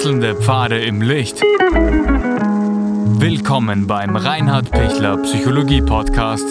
[0.00, 1.42] Wechselnde Pfade im Licht.
[3.20, 6.46] Willkommen beim Reinhard Pichler Psychologie Podcast.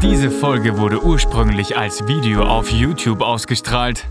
[0.00, 4.06] Diese Folge wurde ursprünglich als Video auf YouTube ausgestrahlt.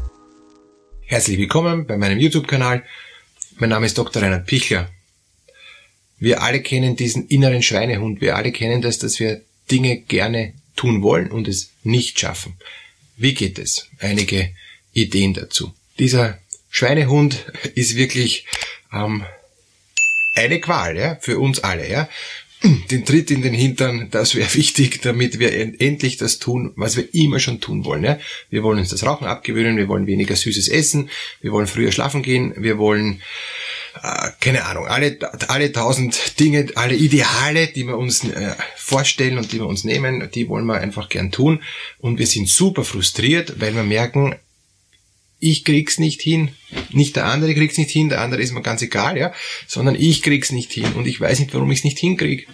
[1.05, 2.83] Herzlich willkommen bei meinem YouTube-Kanal.
[3.55, 4.21] Mein Name ist Dr.
[4.21, 4.89] Reinhard Pichler.
[6.19, 8.19] Wir alle kennen diesen inneren Schweinehund.
[8.19, 9.41] Wir alle kennen das, dass wir
[9.71, 12.57] Dinge gerne tun wollen und es nicht schaffen.
[13.15, 13.87] Wie geht es?
[13.99, 14.49] Einige
[14.91, 15.76] Ideen dazu.
[15.99, 16.37] Dieser
[16.69, 18.45] Schweinehund ist wirklich
[18.93, 19.25] ähm,
[20.35, 21.89] eine Qual ja, für uns alle.
[21.89, 22.09] Ja.
[22.63, 27.13] Den Tritt in den Hintern, das wäre wichtig, damit wir endlich das tun, was wir
[27.13, 28.03] immer schon tun wollen.
[28.03, 28.19] Ja.
[28.49, 31.09] Wir wollen uns das Rauchen abgewöhnen, wir wollen weniger süßes Essen,
[31.41, 33.21] wir wollen früher schlafen gehen, wir wollen
[34.03, 39.51] äh, keine Ahnung, alle, alle tausend Dinge, alle Ideale, die wir uns äh, vorstellen und
[39.51, 41.63] die wir uns nehmen, die wollen wir einfach gern tun.
[41.99, 44.35] Und wir sind super frustriert, weil wir merken,
[45.39, 46.49] ich krieg's nicht hin,
[46.91, 49.33] nicht der andere kriegt's nicht hin, der andere ist mir ganz egal, ja,
[49.67, 52.45] sondern ich krieg's nicht hin und ich weiß nicht, warum ich's nicht hinkriege.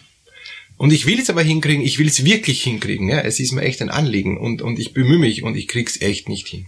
[0.78, 3.61] Und ich will es aber hinkriegen, ich will es wirklich hinkriegen, ja, es ist mir
[3.61, 6.66] echt ein Anliegen und, und ich bemühe mich und ich krieg's echt nicht hin.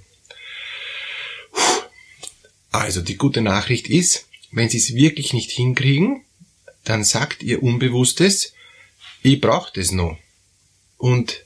[2.71, 6.23] Also die gute Nachricht ist, wenn sie es wirklich nicht hinkriegen,
[6.83, 8.53] dann sagt ihr Unbewusstes,
[9.21, 10.17] ich brauche das noch.
[10.97, 11.45] Und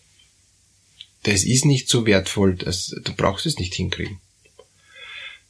[1.23, 4.19] das ist nicht so wertvoll, dass du brauchst es nicht hinkriegen.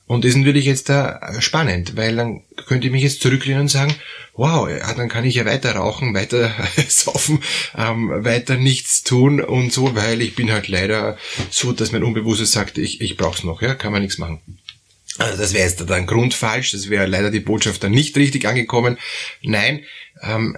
[0.09, 3.67] Und das ist natürlich jetzt da spannend, weil dann könnte ich mich jetzt zurücklehnen und
[3.67, 3.93] sagen,
[4.33, 6.51] wow, dann kann ich ja weiter rauchen, weiter
[6.87, 7.43] saufen,
[7.77, 11.15] ähm, weiter nichts tun und so, weil ich bin halt leider
[11.51, 14.41] so, dass mein Unbewusstes sagt, ich, ich brauch's noch, ja, kann man nichts machen.
[15.19, 18.97] Also das wäre jetzt dann grundfalsch, das wäre leider die Botschaft dann nicht richtig angekommen.
[19.43, 19.83] Nein,
[20.23, 20.57] ähm,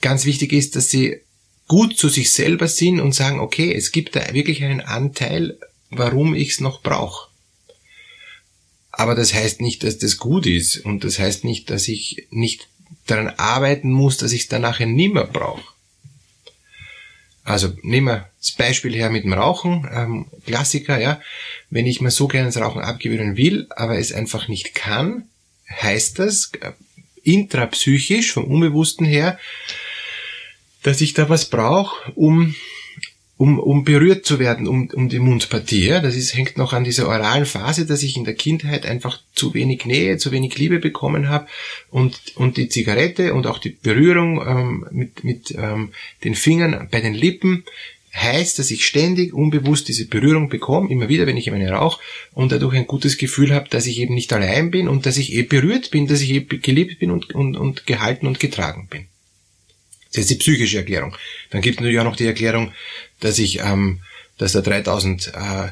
[0.00, 1.22] ganz wichtig ist, dass sie
[1.66, 5.58] gut zu sich selber sind und sagen, okay, es gibt da wirklich einen Anteil,
[5.90, 7.31] warum ich es noch brauche.
[8.92, 12.68] Aber das heißt nicht, dass das gut ist und das heißt nicht, dass ich nicht
[13.06, 15.64] daran arbeiten muss, dass ich es dann nachher nimmer brauche.
[17.44, 21.20] Also nehmen wir das Beispiel her mit dem Rauchen, ähm, Klassiker, ja.
[21.70, 25.24] Wenn ich mir so gerne das Rauchen abgewöhnen will, aber es einfach nicht kann,
[25.68, 26.72] heißt das äh,
[27.24, 29.38] intrapsychisch vom Unbewussten her,
[30.82, 32.54] dass ich da was brauche, um
[33.42, 35.88] um, um berührt zu werden, um, um die Mundpartie.
[35.88, 35.98] Ja?
[35.98, 39.52] Das ist, hängt noch an dieser oralen Phase, dass ich in der Kindheit einfach zu
[39.52, 41.48] wenig Nähe, zu wenig Liebe bekommen habe
[41.90, 45.90] und, und die Zigarette und auch die Berührung ähm, mit, mit ähm,
[46.22, 47.64] den Fingern bei den Lippen
[48.14, 52.00] heißt, dass ich ständig unbewusst diese Berührung bekomme, immer wieder, wenn ich meine rauche
[52.34, 55.32] und dadurch ein gutes Gefühl habe, dass ich eben nicht allein bin und dass ich
[55.32, 59.08] eh berührt bin, dass ich eh geliebt bin und, und, und gehalten und getragen bin.
[60.12, 61.16] Das ist die psychische Erklärung.
[61.50, 62.72] Dann gibt es natürlich auch noch die Erklärung,
[63.22, 64.00] dass ich, ähm,
[64.38, 65.68] dass da 3000 äh,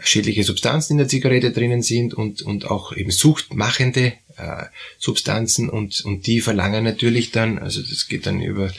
[0.00, 4.64] schädliche Substanzen in der Zigarette drinnen sind und, und auch eben suchtmachende äh,
[4.98, 8.72] Substanzen und, und die verlangen natürlich dann, also das geht dann über,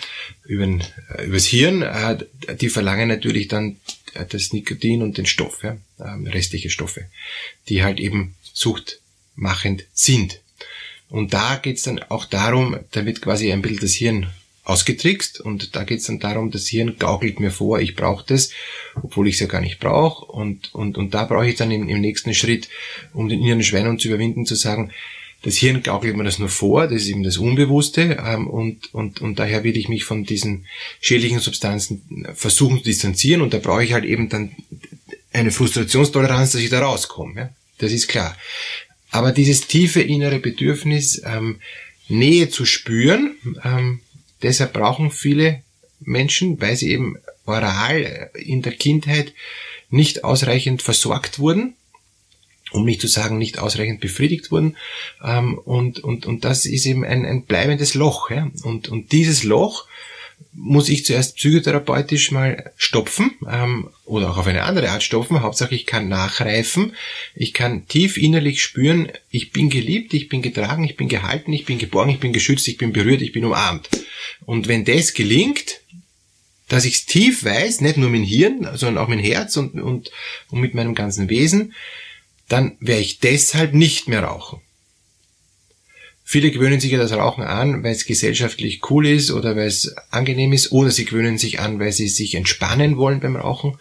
[0.45, 2.17] über äh, übers Hirn, äh,
[2.55, 3.77] die verlangen natürlich dann
[4.13, 7.05] äh, das Nikotin und den Stoff, ja, äh, restliche Stoffe,
[7.67, 10.41] die halt eben suchtmachend sind.
[11.09, 14.27] Und da geht's dann auch darum, damit quasi ein bisschen das Hirn
[14.69, 18.51] ausgetrickst und da geht es dann darum, das Hirn gaukelt mir vor, ich brauche das,
[18.95, 21.89] obwohl ich es ja gar nicht brauche und, und, und da brauche ich dann im,
[21.89, 22.69] im nächsten Schritt,
[23.13, 24.91] um den inneren Schweinehund zu überwinden, zu sagen,
[25.41, 29.21] das Hirn gaukelt mir das nur vor, das ist eben das Unbewusste ähm, und, und,
[29.21, 30.65] und daher will ich mich von diesen
[31.01, 34.51] schädlichen Substanzen versuchen zu distanzieren und da brauche ich halt eben dann
[35.33, 37.35] eine Frustrationstoleranz, dass ich da rauskomme.
[37.35, 37.49] Ja?
[37.77, 38.35] Das ist klar.
[39.11, 41.59] Aber dieses tiefe innere Bedürfnis, ähm,
[42.09, 44.01] Nähe zu spüren, ähm,
[44.41, 45.63] Deshalb brauchen viele
[45.99, 49.33] Menschen, weil sie eben oral in der Kindheit
[49.89, 51.73] nicht ausreichend versorgt wurden,
[52.71, 54.77] um nicht zu sagen nicht ausreichend befriedigt wurden.
[55.23, 58.29] Ähm, und, und, und das ist eben ein, ein bleibendes Loch.
[58.63, 59.87] Und, und dieses Loch
[60.53, 65.41] muss ich zuerst psychotherapeutisch mal stopfen ähm, oder auch auf eine andere Art stopfen.
[65.41, 66.93] Hauptsache ich kann nachreifen.
[67.33, 71.65] Ich kann tief innerlich spüren, ich bin geliebt, ich bin getragen, ich bin gehalten, ich
[71.65, 73.89] bin geborgen, ich bin geschützt, ich bin berührt, ich bin umarmt.
[74.45, 75.81] Und wenn das gelingt,
[76.67, 80.11] dass ich es tief weiß, nicht nur mein Hirn, sondern auch mein Herz und, und,
[80.49, 81.73] und mit meinem ganzen Wesen,
[82.47, 84.61] dann werde ich deshalb nicht mehr rauchen.
[86.31, 89.95] Viele gewöhnen sich ja das Rauchen an, weil es gesellschaftlich cool ist oder weil es
[90.11, 93.79] angenehm ist oder sie gewöhnen sich an, weil sie sich entspannen wollen beim Rauchen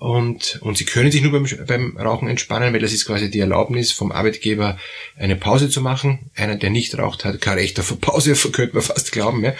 [0.00, 3.38] und, und sie können sich nur beim, beim Rauchen entspannen, weil das ist quasi die
[3.38, 4.76] Erlaubnis vom Arbeitgeber,
[5.16, 6.32] eine Pause zu machen.
[6.34, 9.44] Einer, der nicht raucht, hat kein Recht auf Pause, könnte man fast glauben.
[9.44, 9.54] Ja.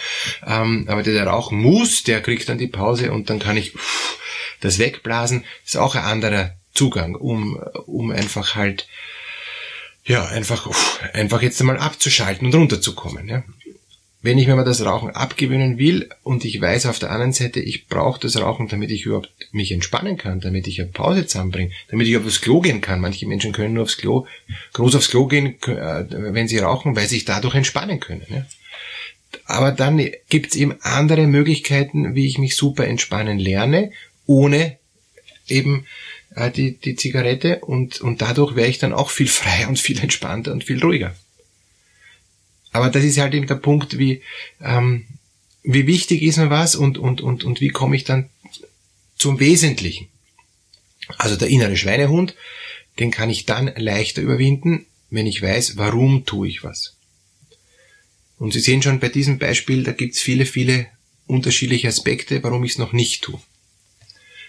[0.45, 3.71] Ähm, aber der, der rauchen muss, der kriegt dann die Pause und dann kann ich
[4.59, 5.45] das wegblasen.
[5.63, 8.89] Das ist auch ein anderer Zugang, um, um einfach halt
[10.05, 10.69] ja, einfach,
[11.13, 13.27] einfach jetzt einmal abzuschalten und runterzukommen.
[13.27, 13.43] Ja.
[14.21, 17.59] Wenn ich mir mal das Rauchen abgewöhnen will und ich weiß auf der anderen Seite,
[17.59, 21.71] ich brauche das Rauchen, damit ich überhaupt mich entspannen kann, damit ich eine Pause zusammenbringe,
[21.89, 23.01] damit ich aufs Klo gehen kann.
[23.01, 24.25] Manche Menschen können nur aufs Klo,
[24.73, 28.25] groß aufs Klo gehen, äh, wenn sie rauchen, weil sie sich dadurch entspannen können.
[28.29, 28.45] Ja.
[29.45, 33.91] Aber dann gibt's eben andere Möglichkeiten, wie ich mich super entspannen lerne,
[34.25, 34.77] ohne
[35.47, 35.85] eben
[36.31, 39.99] äh, die, die Zigarette und, und dadurch wäre ich dann auch viel freier und viel
[39.99, 41.15] entspannter und viel ruhiger.
[42.71, 44.21] Aber das ist halt eben der Punkt, wie,
[44.61, 45.05] ähm,
[45.63, 48.29] wie wichtig ist mir was und, und, und, und wie komme ich dann
[49.17, 50.07] zum Wesentlichen.
[51.17, 52.35] Also der innere Schweinehund,
[52.99, 56.95] den kann ich dann leichter überwinden, wenn ich weiß, warum tue ich was.
[58.37, 60.87] Und Sie sehen schon bei diesem Beispiel, da gibt's viele, viele
[61.27, 63.39] unterschiedliche Aspekte, warum ich es noch nicht tue.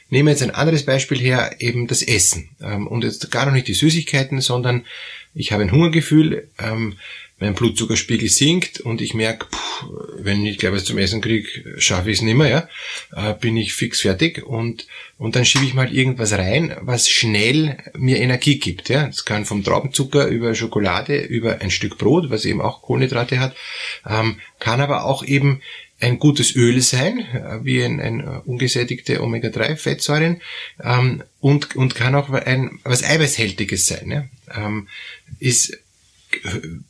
[0.08, 2.50] Nehmen wir jetzt ein anderes Beispiel her, eben das Essen.
[2.60, 4.84] Ähm, und jetzt gar noch nicht die Süßigkeiten, sondern
[5.34, 6.96] ich habe ein Hungergefühl, ähm,
[7.38, 9.46] mein Blutzuckerspiegel sinkt und ich merke,
[10.18, 11.46] wenn ich gleich was zum Essen kriege,
[11.78, 12.48] schaffe ich es nicht mehr,
[13.12, 14.86] ja, äh, bin ich fix fertig und,
[15.18, 18.88] und dann schiebe ich mal irgendwas rein, was schnell mir Energie gibt.
[18.88, 19.06] Ja.
[19.06, 23.54] Das kann vom Traubenzucker über Schokolade, über ein Stück Brot, was eben auch Kohlenhydrate hat,
[24.08, 25.60] ähm, kann aber auch eben
[26.00, 30.40] ein gutes Öl sein, äh, wie ein, ein äh, ungesättigte Omega-3-Fettsäuren
[30.82, 34.10] ähm, und, und kann auch ein, was Eiweißhältiges sein.
[34.10, 34.28] Ja?
[34.54, 34.88] Ähm,
[35.38, 35.78] ist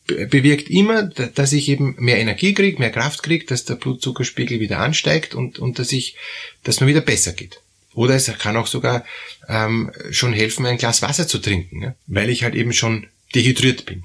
[0.06, 4.79] bewirkt immer, dass ich eben mehr Energie kriege, mehr Kraft kriege, dass der Blutzuckerspiegel wieder
[4.79, 6.17] ansteigt und, und dass ich,
[6.64, 7.61] dass mir wieder besser geht.
[7.94, 9.05] Oder es kann auch sogar
[9.49, 11.94] ähm, schon helfen, ein Glas Wasser zu trinken, ja?
[12.06, 14.05] weil ich halt eben schon dehydriert bin.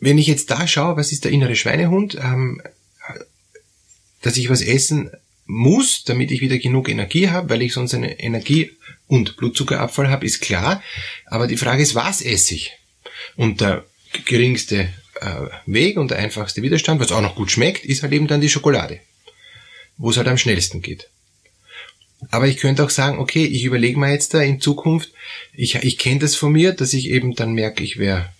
[0.00, 2.62] Wenn ich jetzt da schaue, was ist der innere Schweinehund, ähm,
[4.22, 5.10] dass ich was essen
[5.46, 8.70] muss, damit ich wieder genug Energie habe, weil ich sonst eine Energie-
[9.06, 10.82] und Blutzuckerabfall habe, ist klar.
[11.26, 12.72] Aber die Frage ist, was esse ich?
[13.36, 13.84] Und der
[14.26, 14.90] geringste
[15.20, 18.40] äh, Weg und der einfachste Widerstand, was auch noch gut schmeckt, ist halt eben dann
[18.40, 19.00] die Schokolade,
[19.96, 21.08] wo es halt am schnellsten geht.
[22.30, 25.12] Aber ich könnte auch sagen, okay, ich überlege mir jetzt da in Zukunft,
[25.52, 28.32] ich, ich kenne das von mir, dass ich eben dann merke, ich wäre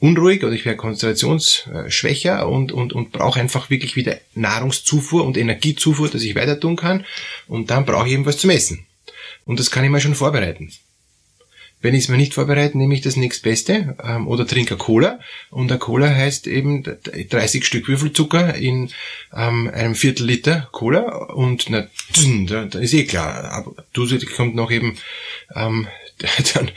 [0.00, 6.08] unruhig oder ich wäre konzentrationsschwächer und, und, und brauche einfach wirklich wieder Nahrungszufuhr und Energiezufuhr,
[6.08, 7.04] dass ich weiter tun kann.
[7.46, 8.86] Und dann brauche ich eben was zum Essen.
[9.44, 10.72] Und das kann ich mir schon vorbereiten.
[11.80, 15.20] Wenn ich es mir nicht vorbereite, nehme ich das nächstbeste ähm, oder trinke Cola.
[15.50, 18.90] Und eine Cola heißt eben 30 Stück Würfelzucker in
[19.32, 21.26] ähm, einem Viertel Liter Cola.
[21.26, 21.86] Und na,
[22.46, 23.44] da, da ist eh klar.
[23.52, 24.96] Aber zusätzlich kommt noch eben
[25.54, 25.86] ähm,
[26.54, 26.72] dann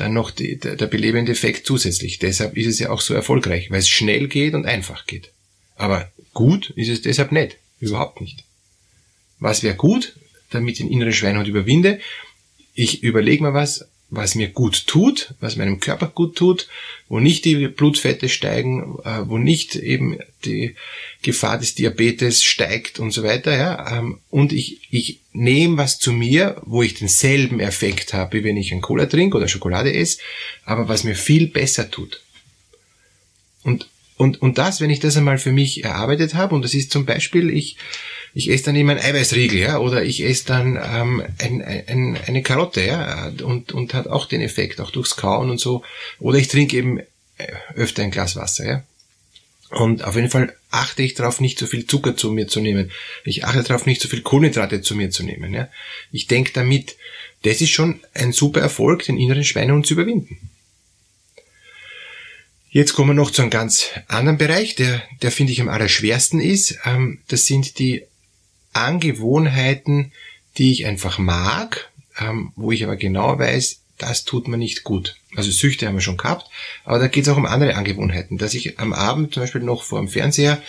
[0.00, 2.18] dann noch die, der, der belebende Effekt zusätzlich.
[2.18, 5.30] Deshalb ist es ja auch so erfolgreich, weil es schnell geht und einfach geht.
[5.76, 7.56] Aber gut ist es deshalb nicht.
[7.80, 8.44] Überhaupt nicht.
[9.38, 10.14] Was wäre gut,
[10.50, 12.00] damit ich den inneren Schweinehund überwinde?
[12.74, 16.68] Ich überlege mir was, was mir gut tut, was meinem Körper gut tut,
[17.08, 20.74] wo nicht die Blutfette steigen, äh, wo nicht eben die
[21.22, 23.98] Gefahr des Diabetes steigt und so weiter, ja.
[23.98, 28.56] Ähm, und ich, ich nehme was zu mir, wo ich denselben Effekt habe, wie wenn
[28.56, 30.18] ich ein Cola trinke oder Schokolade esse,
[30.64, 32.22] aber was mir viel besser tut.
[33.62, 36.90] Und, und, und das, wenn ich das einmal für mich erarbeitet habe, und das ist
[36.90, 37.76] zum Beispiel, ich,
[38.32, 42.42] ich esse dann eben ein Eiweißriegel, ja, oder ich esse dann ähm, ein, ein, eine
[42.42, 45.82] Karotte, ja, und, und hat auch den Effekt, auch durchs Kauen und so.
[46.18, 47.04] Oder ich trinke eben äh,
[47.74, 48.84] öfter ein Glas Wasser, ja.
[49.70, 52.90] Und auf jeden Fall achte ich darauf, nicht so viel Zucker zu mir zu nehmen.
[53.24, 55.54] Ich achte darauf, nicht so viel Kohlenhydrate zu mir zu nehmen.
[55.54, 55.68] Ja.
[56.10, 56.96] Ich denke damit,
[57.42, 60.38] das ist schon ein super Erfolg, den inneren Schweinehund zu überwinden.
[62.68, 66.40] Jetzt kommen wir noch zu einem ganz anderen Bereich, der, der finde ich am allerschwersten
[66.40, 66.78] ist.
[66.84, 68.04] Ähm, das sind die
[68.72, 70.12] Angewohnheiten,
[70.58, 75.16] die ich einfach mag, ähm, wo ich aber genau weiß, das tut mir nicht gut.
[75.36, 76.50] Also Süchte haben wir schon gehabt,
[76.84, 79.84] aber da geht es auch um andere Angewohnheiten, dass ich am Abend zum Beispiel noch
[79.84, 80.60] vor dem Fernseher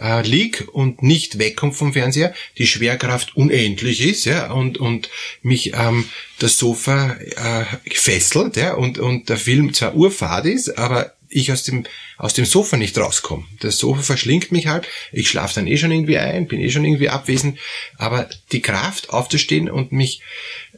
[0.00, 5.10] äh, lieg und nicht wegkomme vom Fernseher, die Schwerkraft unendlich ist, ja, und, und
[5.42, 6.08] mich ähm,
[6.38, 11.62] das Sofa äh, fesselt, ja, und, und der Film zwar urfad ist, aber ich aus
[11.62, 11.84] dem,
[12.18, 13.44] aus dem Sofa nicht rauskomme.
[13.60, 16.84] Das Sofa verschlingt mich halt, ich schlafe dann eh schon irgendwie ein, bin eh schon
[16.84, 17.58] irgendwie abwesend,
[17.96, 20.22] aber die Kraft aufzustehen und mich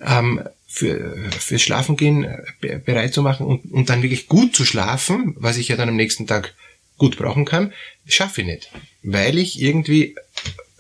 [0.01, 2.27] ähm, für, fürs Schlafengehen
[2.61, 5.97] bereit zu machen und, und dann wirklich gut zu schlafen, was ich ja dann am
[5.97, 6.55] nächsten Tag
[6.99, 7.73] gut brauchen kann,
[8.07, 8.71] schaffe ich nicht.
[9.03, 10.17] Weil ich irgendwie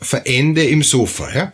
[0.01, 1.33] verende im Sofa.
[1.35, 1.53] Ja?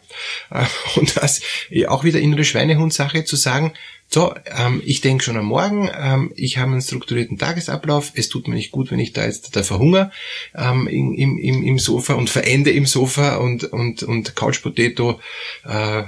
[0.96, 1.40] Und das
[1.88, 3.72] auch wieder innere Schweinehund-Sache zu sagen,
[4.08, 8.46] so, ähm, ich denke schon am Morgen, ähm, ich habe einen strukturierten Tagesablauf, es tut
[8.46, 10.12] mir nicht gut, wenn ich da jetzt da verhungere
[10.54, 15.20] ähm, im, im, im Sofa und verende im Sofa und, und, und Couch Potato
[15.64, 16.02] äh,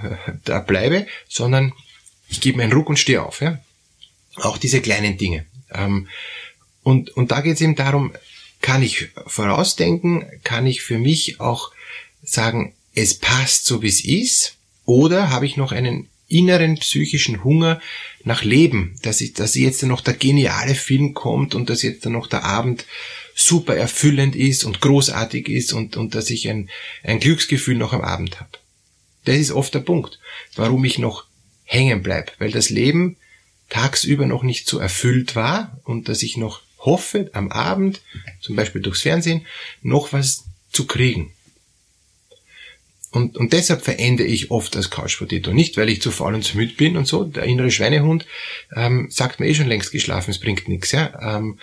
[0.44, 1.72] da bleibe, sondern
[2.28, 3.40] ich gebe mir einen Ruck und stehe auf.
[3.40, 3.58] Ja?
[4.36, 5.46] Auch diese kleinen Dinge.
[5.72, 6.08] Ähm,
[6.82, 8.12] und, und da geht es eben darum,
[8.60, 11.72] kann ich vorausdenken, kann ich für mich auch
[12.22, 17.80] sagen, es passt so wie es ist, oder habe ich noch einen inneren psychischen Hunger
[18.24, 22.26] nach Leben, dass ich, dass jetzt noch der geniale Film kommt und dass jetzt noch
[22.26, 22.84] der Abend
[23.34, 26.70] super erfüllend ist und großartig ist und, und dass ich ein,
[27.04, 28.50] ein Glücksgefühl noch am Abend habe.
[29.24, 30.18] Das ist oft der Punkt,
[30.54, 31.26] warum ich noch
[31.64, 33.16] hängen bleib, weil das Leben
[33.68, 38.00] tagsüber noch nicht so erfüllt war und dass ich noch hoffe, am Abend,
[38.40, 39.44] zum Beispiel durchs Fernsehen,
[39.82, 41.32] noch was zu kriegen.
[43.16, 45.54] Und, und deshalb verende ich oft als Couch Potato.
[45.54, 47.24] Nicht, weil ich zu faul und zu müde bin und so.
[47.24, 48.26] Der innere Schweinehund
[48.76, 50.92] ähm, sagt mir eh schon längst geschlafen, es bringt nichts.
[50.92, 51.38] Ja?
[51.38, 51.58] Ähm,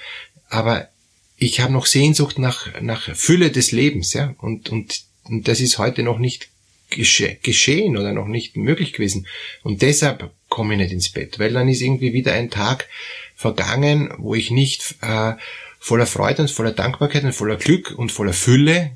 [0.50, 0.90] aber
[1.38, 4.14] ich habe noch Sehnsucht nach, nach Fülle des Lebens.
[4.14, 6.50] ja, und, und, und das ist heute noch nicht
[6.90, 9.28] gesche geschehen oder noch nicht möglich gewesen.
[9.62, 12.90] Und deshalb komme ich nicht ins Bett, weil dann ist irgendwie wieder ein Tag
[13.36, 15.34] vergangen, wo ich nicht äh,
[15.80, 18.90] voller Freude und voller Dankbarkeit und voller Glück und voller Fülle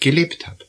[0.00, 0.67] gelebt habe.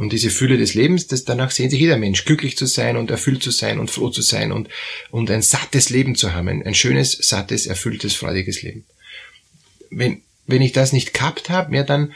[0.00, 3.10] Und diese Fülle des Lebens, das danach sehnt sich jeder Mensch, glücklich zu sein und
[3.10, 4.70] erfüllt zu sein und froh zu sein und,
[5.10, 8.86] und ein sattes Leben zu haben, ein, schönes, sattes, erfülltes, freudiges Leben.
[9.90, 12.14] Wenn, wenn ich das nicht gehabt habe, ja, dann,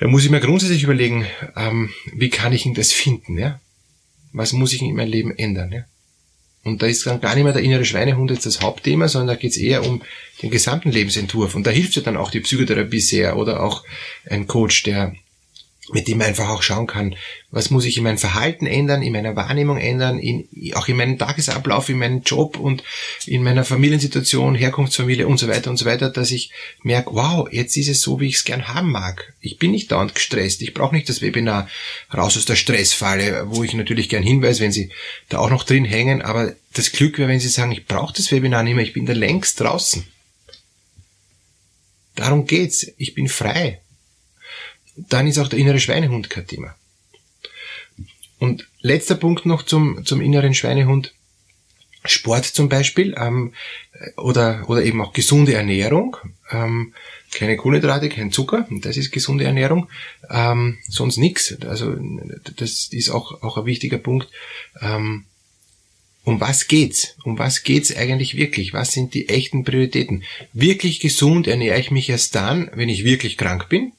[0.00, 1.24] dann muss ich mir grundsätzlich überlegen,
[1.54, 3.60] ähm, wie kann ich denn das finden, ja?
[4.32, 5.84] Was muss ich in meinem Leben ändern, ja?
[6.64, 9.40] Und da ist dann gar nicht mehr der innere Schweinehund jetzt das Hauptthema, sondern da
[9.40, 10.02] geht es eher um
[10.42, 11.54] den gesamten Lebensentwurf.
[11.54, 13.84] Und da hilft ja dann auch die Psychotherapie sehr oder auch
[14.28, 15.14] ein Coach, der
[15.90, 17.16] mit dem man einfach auch schauen kann,
[17.50, 21.18] was muss ich in meinem Verhalten ändern, in meiner Wahrnehmung ändern, in, auch in meinem
[21.18, 22.84] Tagesablauf, in meinem Job und
[23.26, 27.76] in meiner Familiensituation, Herkunftsfamilie und so weiter und so weiter, dass ich merke, wow, jetzt
[27.76, 29.34] ist es so, wie ich es gern haben mag.
[29.40, 30.62] Ich bin nicht dauernd gestresst.
[30.62, 31.68] Ich brauche nicht das Webinar
[32.14, 34.90] raus aus der Stressfalle, wo ich natürlich gern hinweise, wenn Sie
[35.28, 36.22] da auch noch drin hängen.
[36.22, 39.04] Aber das Glück wäre, wenn Sie sagen, ich brauche das Webinar nicht mehr, ich bin
[39.04, 40.06] da längst draußen.
[42.14, 42.86] Darum geht's.
[42.98, 43.80] Ich bin frei
[44.96, 46.74] dann ist auch der innere Schweinehund kein Thema.
[48.38, 51.14] Und letzter Punkt noch zum, zum inneren Schweinehund.
[52.04, 53.52] Sport zum Beispiel ähm,
[54.16, 56.16] oder, oder eben auch gesunde Ernährung.
[56.50, 56.94] Ähm,
[57.30, 59.88] keine Kohlenhydrate, kein Zucker, das ist gesunde Ernährung.
[60.28, 61.56] Ähm, sonst nichts.
[61.62, 61.96] Also
[62.56, 64.28] das ist auch, auch ein wichtiger Punkt.
[64.80, 65.24] Ähm,
[66.24, 67.16] um was geht's?
[67.24, 68.72] Um was geht's eigentlich wirklich?
[68.72, 70.24] Was sind die echten Prioritäten?
[70.52, 73.92] Wirklich gesund ernähre ich mich erst dann, wenn ich wirklich krank bin.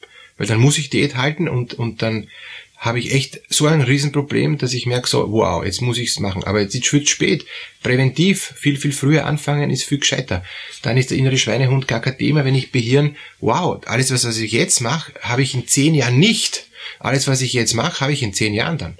[0.44, 2.28] Weil dann muss ich Diät halten und, und dann
[2.76, 6.44] habe ich echt so ein Riesenproblem, dass ich merke so, wow, jetzt muss ich's machen.
[6.44, 7.46] Aber jetzt viel spät.
[7.82, 10.44] Präventiv, viel, viel früher anfangen ist viel gescheiter.
[10.82, 14.52] Dann ist der innere Schweinehund gar kein Thema, wenn ich behirn, wow, alles, was ich
[14.52, 16.66] jetzt mache, habe ich in zehn Jahren nicht.
[17.00, 18.98] Alles, was ich jetzt mache, habe ich in zehn Jahren dann.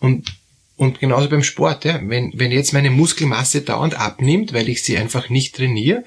[0.00, 0.32] Und
[0.76, 2.00] und genauso beim Sport, ja.
[2.02, 6.04] Wenn, wenn jetzt meine Muskelmasse dauernd abnimmt, weil ich sie einfach nicht trainiere,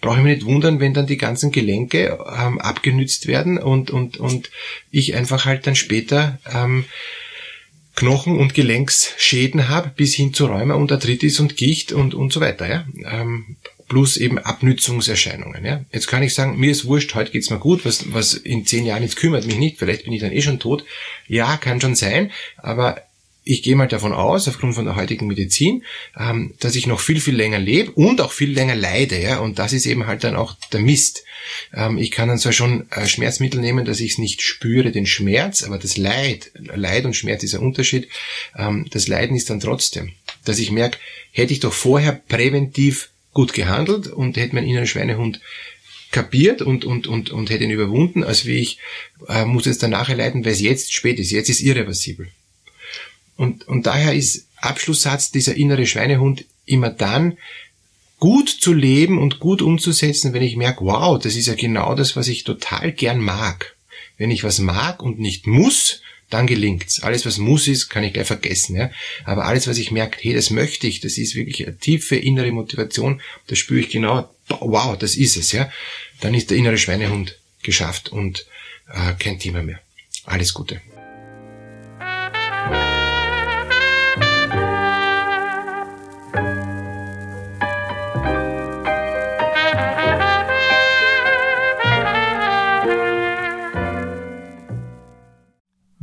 [0.00, 4.18] brauche ich mich nicht wundern, wenn dann die ganzen Gelenke ähm, abgenützt werden und, und,
[4.18, 4.50] und
[4.92, 6.84] ich einfach halt dann später ähm,
[7.96, 12.40] Knochen- und Gelenksschäden habe, bis hin zu Rheuma und Arthritis und Gicht und, und so
[12.40, 12.86] weiter, ja.
[13.04, 13.56] Ähm,
[13.88, 15.64] plus eben Abnützungserscheinungen.
[15.64, 15.84] Ja.
[15.92, 18.86] Jetzt kann ich sagen, mir ist wurscht, heute geht's mir gut, was, was in zehn
[18.86, 20.84] Jahren jetzt kümmert mich nicht, vielleicht bin ich dann eh schon tot.
[21.28, 23.02] Ja, kann schon sein, aber
[23.44, 25.84] ich gehe mal davon aus, aufgrund von der heutigen Medizin,
[26.18, 29.20] ähm, dass ich noch viel, viel länger lebe und auch viel länger leide.
[29.20, 29.38] Ja?
[29.38, 31.24] Und das ist eben halt dann auch der Mist.
[31.74, 35.06] Ähm, ich kann dann zwar schon äh, Schmerzmittel nehmen, dass ich es nicht spüre, den
[35.06, 38.08] Schmerz, aber das Leid, Leid und Schmerz ist ein Unterschied.
[38.56, 40.12] Ähm, das Leiden ist dann trotzdem,
[40.44, 40.98] dass ich merke,
[41.32, 45.40] hätte ich doch vorher präventiv gut gehandelt und hätte mein innerer Schweinehund
[46.12, 48.78] kapiert und, und, und, und hätte ihn überwunden, als wie ich
[49.28, 51.30] äh, muss es danach erleiden, weil es jetzt spät ist.
[51.30, 52.28] Jetzt ist irreversibel.
[53.36, 57.36] Und, und daher ist Abschlusssatz dieser innere Schweinehund immer dann,
[58.18, 62.14] gut zu leben und gut umzusetzen, wenn ich merke, wow, das ist ja genau das,
[62.14, 63.74] was ich total gern mag.
[64.16, 67.02] Wenn ich was mag und nicht muss, dann gelingt's.
[67.02, 68.76] Alles, was muss ist, kann ich gleich vergessen.
[68.76, 68.90] Ja?
[69.24, 72.52] Aber alles, was ich merke, hey, das möchte ich, das ist wirklich eine tiefe innere
[72.52, 75.52] Motivation, da spüre ich genau, wow, das ist es.
[75.52, 75.70] Ja?
[76.20, 78.46] Dann ist der innere Schweinehund geschafft und
[78.92, 79.80] äh, kein Thema mehr.
[80.24, 80.80] Alles Gute.